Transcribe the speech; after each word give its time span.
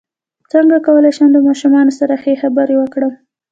څنګه 0.51 0.77
کولی 0.87 1.11
شم 1.17 1.29
د 1.33 1.37
ماشومانو 1.47 1.91
سره 1.99 2.13
ښه 2.21 2.33
خبرې 2.41 2.75
وکړم 2.77 3.13